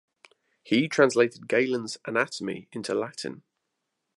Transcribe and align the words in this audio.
He 0.63 0.87
translated 0.89 1.47
Galen's 1.47 1.99
"Anatomy" 2.07 2.67
into 2.71 2.95
Latin. 2.95 3.43